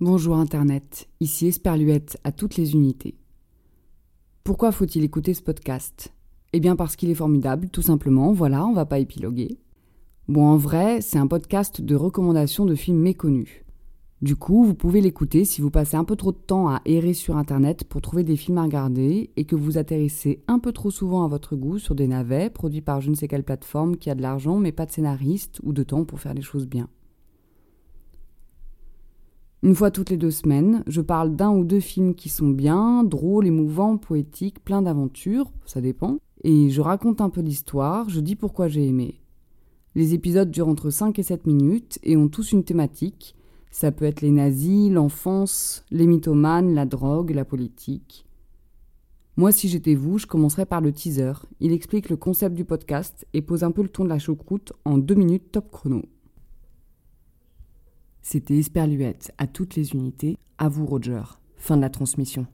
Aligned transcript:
Bonjour 0.00 0.36
Internet, 0.36 1.08
ici 1.20 1.46
Esperluette 1.48 2.18
à 2.24 2.32
toutes 2.32 2.56
les 2.56 2.72
unités. 2.72 3.16
Pourquoi 4.44 4.72
faut-il 4.72 5.02
écouter 5.04 5.34
ce 5.34 5.42
podcast? 5.42 6.12
Eh 6.52 6.60
bien 6.60 6.76
parce 6.76 6.96
qu'il 6.96 7.10
est 7.10 7.14
formidable, 7.14 7.68
tout 7.68 7.82
simplement, 7.82 8.32
voilà, 8.32 8.64
on 8.66 8.72
va 8.72 8.86
pas 8.86 8.98
épiloguer. 8.98 9.58
Bon, 10.28 10.46
en 10.46 10.56
vrai, 10.56 11.00
c'est 11.00 11.18
un 11.18 11.26
podcast 11.26 11.80
de 11.80 11.94
recommandations 11.94 12.64
de 12.64 12.74
films 12.74 13.00
méconnus. 13.00 13.65
Du 14.22 14.34
coup, 14.34 14.64
vous 14.64 14.74
pouvez 14.74 15.02
l'écouter 15.02 15.44
si 15.44 15.60
vous 15.60 15.70
passez 15.70 15.94
un 15.94 16.04
peu 16.04 16.16
trop 16.16 16.32
de 16.32 16.38
temps 16.38 16.68
à 16.68 16.80
errer 16.86 17.12
sur 17.12 17.36
Internet 17.36 17.84
pour 17.84 18.00
trouver 18.00 18.24
des 18.24 18.36
films 18.36 18.56
à 18.56 18.62
regarder 18.62 19.28
et 19.36 19.44
que 19.44 19.56
vous 19.56 19.76
atterrissez 19.76 20.42
un 20.48 20.58
peu 20.58 20.72
trop 20.72 20.90
souvent 20.90 21.22
à 21.22 21.28
votre 21.28 21.54
goût 21.54 21.78
sur 21.78 21.94
des 21.94 22.06
navets 22.06 22.48
produits 22.48 22.80
par 22.80 23.02
je 23.02 23.10
ne 23.10 23.14
sais 23.14 23.28
quelle 23.28 23.44
plateforme 23.44 23.98
qui 23.98 24.08
a 24.08 24.14
de 24.14 24.22
l'argent 24.22 24.56
mais 24.56 24.72
pas 24.72 24.86
de 24.86 24.90
scénariste 24.92 25.60
ou 25.64 25.74
de 25.74 25.82
temps 25.82 26.06
pour 26.06 26.18
faire 26.18 26.32
les 26.32 26.40
choses 26.40 26.66
bien. 26.66 26.88
Une 29.62 29.74
fois 29.74 29.90
toutes 29.90 30.08
les 30.08 30.16
deux 30.16 30.30
semaines, 30.30 30.82
je 30.86 31.02
parle 31.02 31.36
d'un 31.36 31.50
ou 31.50 31.64
deux 31.64 31.80
films 31.80 32.14
qui 32.14 32.30
sont 32.30 32.48
bien, 32.48 33.04
drôles, 33.04 33.46
émouvants, 33.46 33.98
poétiques, 33.98 34.64
pleins 34.64 34.82
d'aventures, 34.82 35.50
ça 35.66 35.82
dépend, 35.82 36.18
et 36.42 36.70
je 36.70 36.80
raconte 36.80 37.20
un 37.20 37.30
peu 37.30 37.42
l'histoire, 37.42 38.08
je 38.08 38.20
dis 38.20 38.36
pourquoi 38.36 38.68
j'ai 38.68 38.86
aimé. 38.86 39.20
Les 39.94 40.14
épisodes 40.14 40.50
durent 40.50 40.68
entre 40.68 40.90
5 40.90 41.18
et 41.18 41.22
7 41.22 41.46
minutes 41.46 41.98
et 42.02 42.16
ont 42.16 42.28
tous 42.28 42.52
une 42.52 42.64
thématique, 42.64 43.34
ça 43.70 43.92
peut 43.92 44.04
être 44.04 44.20
les 44.20 44.30
nazis, 44.30 44.90
l'enfance, 44.90 45.84
les 45.90 46.06
mythomanes, 46.06 46.74
la 46.74 46.86
drogue, 46.86 47.30
la 47.30 47.44
politique. 47.44 48.26
Moi, 49.36 49.52
si 49.52 49.68
j'étais 49.68 49.94
vous, 49.94 50.18
je 50.18 50.26
commencerais 50.26 50.64
par 50.64 50.80
le 50.80 50.92
teaser. 50.92 51.32
Il 51.60 51.72
explique 51.72 52.08
le 52.08 52.16
concept 52.16 52.54
du 52.54 52.64
podcast 52.64 53.26
et 53.34 53.42
pose 53.42 53.64
un 53.64 53.70
peu 53.70 53.82
le 53.82 53.88
ton 53.88 54.04
de 54.04 54.08
la 54.08 54.18
choucroute 54.18 54.72
en 54.86 54.96
deux 54.96 55.14
minutes 55.14 55.52
top 55.52 55.70
chrono. 55.70 56.02
C'était 58.22 58.56
Esperluette 58.56 59.32
à 59.36 59.46
toutes 59.46 59.76
les 59.76 59.92
unités. 59.92 60.38
À 60.56 60.70
vous, 60.70 60.86
Roger. 60.86 61.22
Fin 61.56 61.76
de 61.76 61.82
la 61.82 61.90
transmission. 61.90 62.46